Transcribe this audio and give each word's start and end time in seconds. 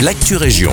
l'actu 0.00 0.36
région. 0.36 0.72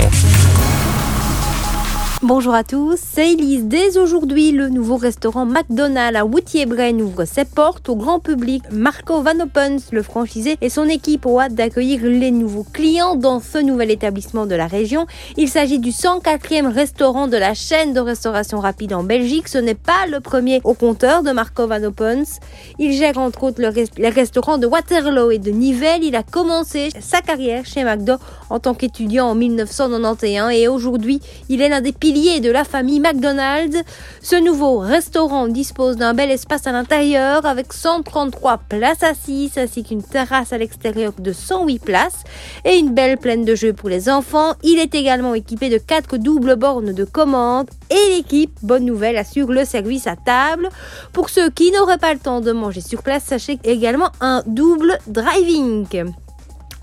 Bonjour 2.25 2.53
à 2.53 2.63
tous, 2.63 2.97
c'est 2.97 3.33
Elise. 3.33 3.65
Dès 3.65 3.97
aujourd'hui, 3.97 4.51
le 4.51 4.70
nouveau 4.70 4.96
restaurant 4.96 5.46
McDonald's 5.46 6.18
à 6.18 6.23
Woutier-Braine 6.23 7.02
ouvre 7.02 7.25
ses 7.25 7.43
portes 7.43 7.89
au 7.89 7.97
grand 7.97 8.21
public. 8.21 8.63
Marco 8.71 9.21
Van 9.21 9.38
Opens, 9.41 9.91
le 9.91 10.02
franchisé, 10.04 10.55
et 10.62 10.70
son 10.70 10.86
équipe 10.86 11.25
ont 11.25 11.41
hâte 11.41 11.54
d'accueillir 11.54 11.99
les 12.05 12.31
nouveaux 12.31 12.65
clients 12.71 13.17
dans 13.17 13.41
ce 13.41 13.57
nouvel 13.57 13.91
établissement 13.91 14.45
de 14.45 14.55
la 14.55 14.67
région. 14.67 15.05
Il 15.36 15.49
s'agit 15.49 15.80
du 15.80 15.89
104e 15.89 16.67
restaurant 16.71 17.27
de 17.27 17.36
la 17.36 17.54
chaîne 17.54 17.91
de 17.91 17.99
restauration 17.99 18.62
rapide 18.62 18.94
en 18.94 19.03
Belgique. 19.03 19.49
Ce 19.49 19.58
n'est 19.58 19.76
pas 19.76 20.08
le 20.09 20.21
premier 20.21 20.62
au 20.63 20.76
compteur 20.76 21.23
de 21.23 21.31
Marco 21.31 21.67
Van 21.67 21.84
Opens. 21.84 22.40
Il 22.80 22.94
gère 22.94 23.17
entre 23.17 23.44
autres 23.44 23.62
le 23.62 23.73
les 23.98 24.09
restaurants 24.09 24.58
de 24.58 24.66
Waterloo 24.66 25.31
et 25.31 25.40
de 25.40 25.52
Nivelles. 25.52 26.05
Il 26.05 26.16
a 26.16 26.23
commencé 26.23 26.88
sa 27.02 27.20
carrière 27.20 27.66
chez 27.66 27.84
McDo 27.84 28.13
en 28.49 28.59
tant 28.59 28.73
qu'étudiant 28.73 29.27
en 29.27 29.35
1991 29.35 30.53
et 30.53 30.70
aujourd'hui, 30.70 31.20
il 31.49 31.62
est 31.62 31.67
l'un 31.67 31.81
des 31.81 31.91
piliers 31.91 32.12
de 32.13 32.52
la 32.52 32.63
famille 32.63 32.99
McDonald's. 32.99 33.81
Ce 34.22 34.35
nouveau 34.35 34.77
restaurant 34.77 35.48
dispose 35.48 35.98
d'un 35.98 36.13
bel 36.13 36.30
espace 36.30 36.67
à 36.67 36.72
l'intérieur 36.72 37.44
avec 37.44 37.73
133 37.73 38.59
places 38.70 39.02
assises 39.02 39.58
ainsi 39.58 39.84
qu'une 39.84 40.03
terrasse 40.03 40.53
à 40.53 40.59
l'extérieur 40.59 41.13
de 41.17 41.34
108 41.34 41.80
places 41.80 42.23
et 42.66 42.76
une 42.77 42.94
belle 42.94 43.17
plaine 43.17 43.45
de 43.45 43.55
jeux 43.55 43.73
pour 43.73 43.89
les 43.89 44.09
enfants. 44.09 44.53
Il 44.63 44.77
est 44.77 44.94
également 44.94 45.34
équipé 45.34 45.70
de 45.70 45.80
4 45.80 46.17
doubles 46.17 46.55
bornes 46.55 46.94
de 46.94 47.03
commande 47.03 47.70
et 47.89 48.16
l'équipe, 48.16 48.52
bonne 48.61 48.86
nouvelle, 48.86 49.17
assure 49.17 49.52
le 49.52 49.66
service 49.66 50.05
à 50.05 50.16
table. 50.16 50.70
Pour 51.14 51.31
ceux 51.31 51.50
qui 51.50 51.72
n'auraient 51.72 51.98
pas 51.98 52.14
le 52.14 52.20
temps 52.20 52.41
de 52.41 52.52
manger 52.52 52.81
sur 52.81 53.02
place, 53.02 53.23
sachez 53.23 53.58
également 53.64 54.11
un 54.22 54.44
double 54.45 55.00
driving. 55.08 56.14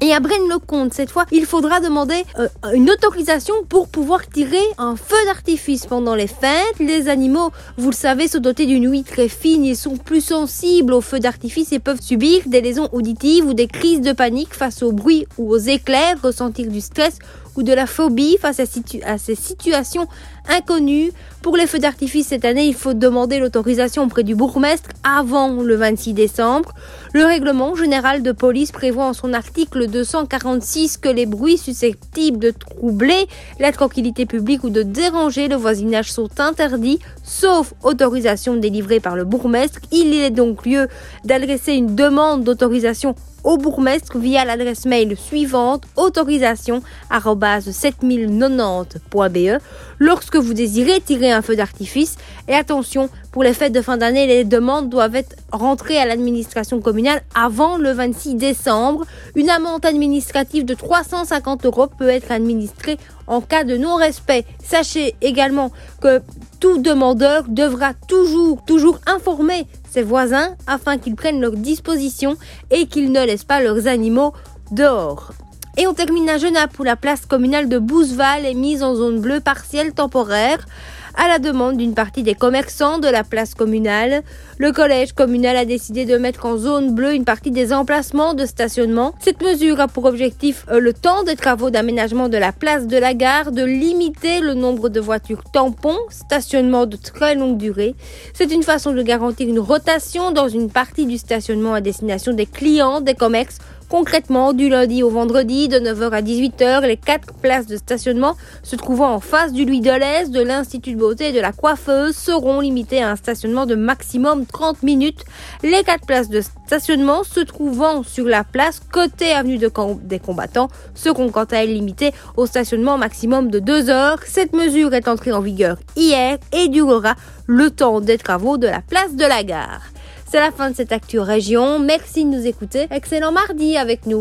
Et 0.02 0.14
à 0.14 0.20
Braine-le-Comte, 0.20 0.94
cette 0.94 1.10
fois, 1.10 1.26
il 1.30 1.44
faudra 1.44 1.78
demander 1.78 2.24
euh, 2.38 2.48
une 2.72 2.90
autorisation 2.90 3.54
pour 3.68 3.88
pouvoir 3.88 4.26
tirer 4.26 4.62
un 4.78 4.96
feu 4.96 5.16
d'artifice 5.26 5.84
pendant 5.84 6.14
les 6.14 6.26
fêtes. 6.26 6.78
Les 6.78 7.10
animaux, 7.10 7.50
vous 7.76 7.90
le 7.90 7.94
savez, 7.94 8.26
sont 8.26 8.38
dotés 8.38 8.64
d'une 8.64 8.88
ouïe 8.88 9.04
très 9.04 9.28
fine 9.28 9.66
et 9.66 9.74
sont 9.74 9.98
plus 9.98 10.22
sensibles 10.22 10.94
aux 10.94 11.02
feux 11.02 11.20
d'artifice 11.20 11.72
et 11.72 11.80
peuvent 11.80 12.00
subir 12.00 12.40
des 12.46 12.62
lésions 12.62 12.88
auditives 12.92 13.44
ou 13.44 13.52
des 13.52 13.66
crises 13.66 14.00
de 14.00 14.12
panique 14.12 14.54
face 14.54 14.82
au 14.82 14.92
bruit 14.92 15.26
ou 15.36 15.52
aux 15.52 15.58
éclairs, 15.58 16.16
ressentir 16.22 16.68
du 16.68 16.80
stress 16.80 17.18
ou 17.56 17.62
de 17.62 17.72
la 17.72 17.86
phobie 17.86 18.38
face 18.40 18.60
à, 18.60 19.18
ces 19.18 19.34
situations 19.34 20.06
inconnues. 20.48 21.12
Pour 21.42 21.56
les 21.56 21.66
feux 21.66 21.78
d'artifice 21.78 22.28
cette 22.28 22.44
année, 22.44 22.66
il 22.66 22.74
faut 22.74 22.94
demander 22.94 23.38
l'autorisation 23.38 24.04
auprès 24.04 24.22
du 24.22 24.34
bourgmestre 24.34 24.90
avant 25.04 25.50
le 25.62 25.74
26 25.74 26.14
décembre. 26.14 26.72
Le 27.12 27.24
règlement 27.24 27.74
général 27.74 28.22
de 28.22 28.32
police 28.32 28.72
prévoit 28.72 29.06
en 29.06 29.12
son 29.12 29.32
article 29.32 29.86
246 29.90 30.96
que 30.98 31.08
les 31.08 31.26
bruits 31.26 31.58
susceptibles 31.58 32.38
de 32.38 32.50
troubler 32.50 33.26
la 33.58 33.72
tranquillité 33.72 34.26
publique 34.26 34.64
ou 34.64 34.70
de 34.70 34.82
déranger 34.82 35.48
le 35.48 35.56
voisinage 35.56 36.12
sont 36.12 36.40
interdits, 36.40 36.98
sauf 37.22 37.74
autorisation 37.82 38.56
délivrée 38.56 39.00
par 39.00 39.16
le 39.16 39.24
bourgmestre. 39.24 39.80
Il 39.92 40.14
est 40.14 40.30
donc 40.30 40.64
lieu 40.64 40.88
d'adresser 41.24 41.72
une 41.74 41.94
demande 41.94 42.44
d'autorisation 42.44 43.14
au 43.44 43.56
bourgmestre 43.56 44.18
via 44.18 44.44
l'adresse 44.44 44.86
mail 44.86 45.16
suivante 45.16 45.84
autorisation 45.96 46.82
7090.be 47.10 49.60
lorsque 49.98 50.36
vous 50.36 50.54
désirez 50.54 51.00
tirer 51.00 51.32
un 51.32 51.42
feu 51.42 51.56
d'artifice. 51.56 52.16
Et 52.48 52.54
attention, 52.54 53.10
pour 53.32 53.42
les 53.44 53.54
fêtes 53.54 53.72
de 53.72 53.82
fin 53.82 53.96
d'année, 53.96 54.26
les 54.26 54.44
demandes 54.44 54.88
doivent 54.88 55.16
être 55.16 55.36
rentrées 55.52 55.98
à 55.98 56.06
l'administration 56.06 56.80
communale 56.80 57.22
avant 57.34 57.76
le 57.76 57.92
26 57.92 58.34
décembre. 58.34 59.06
Une 59.36 59.50
amende 59.50 59.86
administrative 59.86 60.64
de 60.64 60.74
350 60.74 61.66
euros 61.66 61.86
peut 61.86 62.08
être 62.08 62.32
administrée 62.32 62.98
en 63.26 63.40
cas 63.40 63.64
de 63.64 63.76
non-respect. 63.76 64.44
Sachez 64.64 65.14
également 65.20 65.70
que 66.00 66.22
tout 66.60 66.78
demandeur 66.78 67.44
devra 67.48 67.94
toujours, 67.94 68.64
toujours 68.64 68.98
informer 69.06 69.66
ses 69.90 70.02
voisins 70.02 70.54
afin 70.66 70.98
qu'ils 70.98 71.16
prennent 71.16 71.40
leurs 71.40 71.56
dispositions 71.56 72.36
et 72.70 72.86
qu'ils 72.86 73.10
ne 73.10 73.24
laissent 73.24 73.44
pas 73.44 73.62
leurs 73.62 73.88
animaux 73.88 74.32
dehors. 74.70 75.32
Et 75.80 75.86
on 75.86 75.94
termine 75.94 76.28
à 76.28 76.36
Genappe 76.36 76.78
où 76.78 76.82
la 76.82 76.94
place 76.94 77.24
communale 77.24 77.66
de 77.70 77.78
Bouzeval 77.78 78.44
est 78.44 78.52
mise 78.52 78.82
en 78.82 78.94
zone 78.94 79.18
bleue 79.18 79.40
partielle 79.40 79.94
temporaire 79.94 80.66
à 81.14 81.26
la 81.26 81.38
demande 81.38 81.78
d'une 81.78 81.94
partie 81.94 82.22
des 82.22 82.34
commerçants 82.34 82.98
de 82.98 83.08
la 83.08 83.24
place 83.24 83.54
communale. 83.54 84.22
Le 84.58 84.72
collège 84.72 85.14
communal 85.14 85.56
a 85.56 85.64
décidé 85.64 86.04
de 86.04 86.18
mettre 86.18 86.44
en 86.44 86.58
zone 86.58 86.94
bleue 86.94 87.14
une 87.14 87.24
partie 87.24 87.50
des 87.50 87.72
emplacements 87.72 88.34
de 88.34 88.44
stationnement. 88.44 89.14
Cette 89.20 89.42
mesure 89.42 89.80
a 89.80 89.88
pour 89.88 90.04
objectif 90.04 90.66
euh, 90.70 90.80
le 90.80 90.92
temps 90.92 91.22
des 91.22 91.34
travaux 91.34 91.70
d'aménagement 91.70 92.28
de 92.28 92.36
la 92.36 92.52
place 92.52 92.86
de 92.86 92.98
la 92.98 93.14
gare, 93.14 93.50
de 93.50 93.64
limiter 93.64 94.40
le 94.40 94.52
nombre 94.52 94.90
de 94.90 95.00
voitures 95.00 95.44
tampons, 95.50 95.98
stationnement 96.10 96.84
de 96.84 96.96
très 96.96 97.36
longue 97.36 97.56
durée. 97.56 97.94
C'est 98.34 98.52
une 98.52 98.64
façon 98.64 98.92
de 98.92 99.02
garantir 99.02 99.48
une 99.48 99.60
rotation 99.60 100.30
dans 100.30 100.48
une 100.48 100.70
partie 100.70 101.06
du 101.06 101.16
stationnement 101.16 101.72
à 101.72 101.80
destination 101.80 102.34
des 102.34 102.44
clients 102.44 103.00
des 103.00 103.14
commerces 103.14 103.56
Concrètement, 103.90 104.52
du 104.52 104.68
lundi 104.68 105.02
au 105.02 105.10
vendredi, 105.10 105.66
de 105.66 105.76
9h 105.78 106.12
à 106.12 106.22
18h, 106.22 106.86
les 106.86 106.96
quatre 106.96 107.34
places 107.34 107.66
de 107.66 107.76
stationnement 107.76 108.36
se 108.62 108.76
trouvant 108.76 109.12
en 109.12 109.18
face 109.18 109.52
du 109.52 109.64
Louis 109.64 109.80
Deleuze, 109.80 110.30
de 110.30 110.40
l'Institut 110.40 110.92
de 110.92 110.98
beauté 111.00 111.30
et 111.30 111.32
de 111.32 111.40
la 111.40 111.50
coiffeuse 111.50 112.14
seront 112.14 112.60
limitées 112.60 113.02
à 113.02 113.10
un 113.10 113.16
stationnement 113.16 113.66
de 113.66 113.74
maximum 113.74 114.46
30 114.46 114.84
minutes. 114.84 115.24
Les 115.64 115.82
quatre 115.82 116.06
places 116.06 116.28
de 116.28 116.40
stationnement 116.40 117.24
se 117.24 117.40
trouvant 117.40 118.04
sur 118.04 118.26
la 118.26 118.44
place 118.44 118.80
côté 118.92 119.32
avenue 119.32 119.58
des 119.58 120.20
combattants 120.20 120.68
seront 120.94 121.30
quant 121.30 121.42
à 121.50 121.56
elles 121.56 121.74
limitées 121.74 122.12
au 122.36 122.46
stationnement 122.46 122.96
maximum 122.96 123.50
de 123.50 123.58
2 123.58 123.90
heures. 123.90 124.20
Cette 124.24 124.52
mesure 124.52 124.94
est 124.94 125.08
entrée 125.08 125.32
en 125.32 125.40
vigueur 125.40 125.78
hier 125.96 126.38
et 126.52 126.68
durera 126.68 127.16
le 127.48 127.72
temps 127.72 128.00
des 128.00 128.18
travaux 128.18 128.56
de 128.56 128.68
la 128.68 128.82
place 128.82 129.16
de 129.16 129.24
la 129.24 129.42
gare. 129.42 129.82
C'est 130.30 130.38
la 130.38 130.52
fin 130.52 130.70
de 130.70 130.76
cette 130.76 130.92
Actu 130.92 131.18
Région. 131.18 131.80
Merci 131.80 132.24
de 132.24 132.30
nous 132.30 132.46
écouter. 132.46 132.86
Excellent 132.92 133.32
mardi 133.32 133.76
avec 133.76 134.06
nous. 134.06 134.18